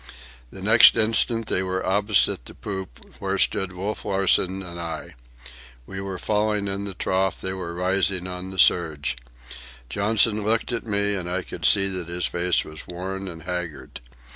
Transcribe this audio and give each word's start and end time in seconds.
The 0.49 0.63
next 0.63 0.97
instant 0.97 1.45
they 1.45 1.61
were 1.61 1.85
opposite 1.85 2.45
the 2.45 2.55
poop, 2.55 3.17
where 3.19 3.37
stood 3.37 3.71
Wolf 3.71 4.03
Larsen 4.03 4.63
and 4.63 4.79
I. 4.79 5.13
We 5.85 6.01
were 6.01 6.17
falling 6.17 6.67
in 6.67 6.85
the 6.85 6.95
trough, 6.95 7.39
they 7.39 7.53
were 7.53 7.75
rising 7.75 8.25
on 8.25 8.49
the 8.49 8.57
surge. 8.57 9.15
Johnson 9.89 10.43
looked 10.43 10.71
at 10.71 10.87
me, 10.87 11.13
and 11.13 11.29
I 11.29 11.43
could 11.43 11.65
see 11.65 11.87
that 11.89 12.07
his 12.07 12.25
face 12.25 12.65
was 12.65 12.87
worn 12.87 13.27
and 13.27 13.43
haggard. 13.43 13.99